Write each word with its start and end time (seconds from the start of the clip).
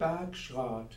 Bergschrat. 0.00 0.96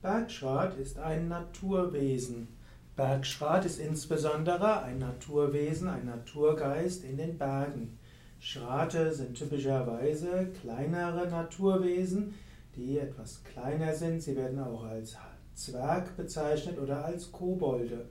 Bergschrat 0.00 0.78
ist 0.78 0.98
ein 0.98 1.28
Naturwesen. 1.28 2.48
Bergschrat 2.96 3.66
ist 3.66 3.78
insbesondere 3.78 4.82
ein 4.82 4.98
Naturwesen, 4.98 5.88
ein 5.88 6.06
Naturgeist 6.06 7.04
in 7.04 7.18
den 7.18 7.36
Bergen. 7.36 7.98
Schrate 8.38 9.12
sind 9.12 9.34
typischerweise 9.34 10.48
kleinere 10.58 11.28
Naturwesen, 11.28 12.32
die 12.76 12.96
etwas 12.96 13.44
kleiner 13.44 13.94
sind. 13.94 14.22
Sie 14.22 14.34
werden 14.34 14.58
auch 14.58 14.84
als 14.84 15.18
Zwerg 15.54 16.16
bezeichnet 16.16 16.78
oder 16.78 17.04
als 17.04 17.30
Kobolde. 17.30 18.06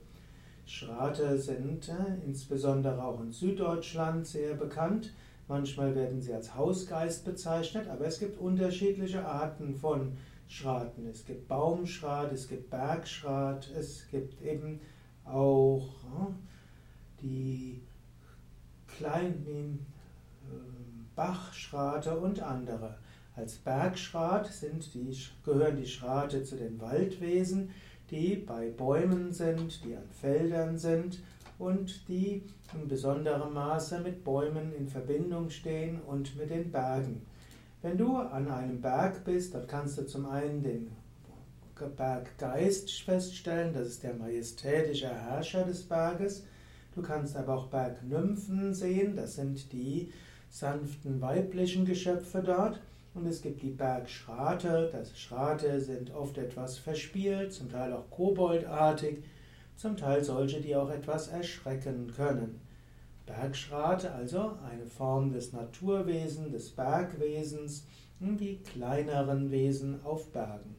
Schrate 0.64 1.38
sind 1.38 1.88
äh, 1.88 2.24
insbesondere 2.24 3.02
auch 3.02 3.20
in 3.20 3.32
Süddeutschland 3.32 4.28
sehr 4.28 4.54
bekannt. 4.54 5.12
Manchmal 5.50 5.96
werden 5.96 6.22
sie 6.22 6.32
als 6.32 6.54
Hausgeist 6.54 7.24
bezeichnet, 7.24 7.88
aber 7.88 8.06
es 8.06 8.20
gibt 8.20 8.38
unterschiedliche 8.38 9.26
Arten 9.26 9.74
von 9.74 10.16
Schraten. 10.46 11.08
Es 11.08 11.26
gibt 11.26 11.48
Baumschrat, 11.48 12.30
es 12.32 12.46
gibt 12.46 12.70
Bergschrat, 12.70 13.68
es 13.76 14.06
gibt 14.12 14.40
eben 14.42 14.80
auch 15.24 15.88
die 17.20 17.82
kleinen 18.86 19.84
äh, 20.44 20.54
Bachschrate 21.16 22.16
und 22.16 22.40
andere. 22.40 22.94
Als 23.34 23.56
Bergschrat 23.56 24.46
sind 24.46 24.94
die, 24.94 25.18
gehören 25.44 25.74
die 25.74 25.86
Schrate 25.88 26.44
zu 26.44 26.54
den 26.54 26.80
Waldwesen, 26.80 27.70
die 28.12 28.36
bei 28.36 28.70
Bäumen 28.70 29.32
sind, 29.32 29.84
die 29.84 29.96
an 29.96 30.08
Feldern 30.12 30.78
sind 30.78 31.18
und 31.60 32.08
die 32.08 32.42
in 32.74 32.88
besonderem 32.88 33.52
Maße 33.52 34.00
mit 34.00 34.24
Bäumen 34.24 34.72
in 34.72 34.88
Verbindung 34.88 35.50
stehen 35.50 36.00
und 36.00 36.36
mit 36.36 36.50
den 36.50 36.72
Bergen. 36.72 37.26
Wenn 37.82 37.98
du 37.98 38.16
an 38.16 38.50
einem 38.50 38.80
Berg 38.80 39.24
bist, 39.24 39.54
dort 39.54 39.68
kannst 39.68 39.98
du 39.98 40.06
zum 40.06 40.26
einen 40.26 40.62
den 40.62 40.90
Berggeist 41.96 43.02
feststellen, 43.02 43.72
das 43.72 43.88
ist 43.88 44.02
der 44.02 44.14
majestätische 44.14 45.08
Herrscher 45.08 45.64
des 45.64 45.82
Berges. 45.82 46.44
Du 46.94 47.02
kannst 47.02 47.36
aber 47.36 47.54
auch 47.54 47.66
Bergnymphen 47.68 48.74
sehen, 48.74 49.16
das 49.16 49.36
sind 49.36 49.72
die 49.72 50.12
sanften 50.50 51.20
weiblichen 51.20 51.84
Geschöpfe 51.84 52.42
dort. 52.42 52.80
Und 53.12 53.26
es 53.26 53.42
gibt 53.42 53.62
die 53.62 53.70
Bergschrate. 53.70 54.88
Das 54.92 55.18
Schrate 55.18 55.80
sind 55.80 56.14
oft 56.14 56.38
etwas 56.38 56.78
verspielt, 56.78 57.52
zum 57.52 57.68
Teil 57.68 57.92
auch 57.92 58.08
koboldartig, 58.10 59.22
zum 59.80 59.96
Teil 59.96 60.22
solche, 60.22 60.60
die 60.60 60.76
auch 60.76 60.90
etwas 60.90 61.28
erschrecken 61.28 62.12
können. 62.14 62.60
Bergschrate, 63.24 64.12
also 64.12 64.52
eine 64.70 64.84
Form 64.84 65.32
des 65.32 65.54
Naturwesens, 65.54 66.50
des 66.50 66.68
Bergwesens, 66.68 67.86
die 68.18 68.58
kleineren 68.58 69.50
Wesen 69.50 70.04
auf 70.04 70.30
Bergen. 70.32 70.76